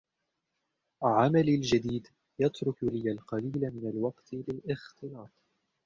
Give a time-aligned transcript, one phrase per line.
[1.03, 2.07] عملي الجديد
[2.39, 5.29] يترك لي القليل من الوقت للاختلاط.